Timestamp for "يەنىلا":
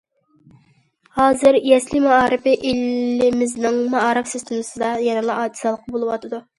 5.09-5.41